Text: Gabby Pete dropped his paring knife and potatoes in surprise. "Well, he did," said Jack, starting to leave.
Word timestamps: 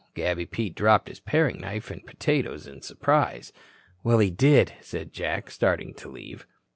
Gabby 0.15 0.47
Pete 0.47 0.73
dropped 0.73 1.09
his 1.09 1.19
paring 1.19 1.61
knife 1.61 1.91
and 1.91 2.03
potatoes 2.07 2.65
in 2.65 2.81
surprise. 2.81 3.53
"Well, 4.03 4.17
he 4.17 4.31
did," 4.31 4.73
said 4.81 5.13
Jack, 5.13 5.51
starting 5.51 5.93
to 5.93 6.09
leave. 6.09 6.47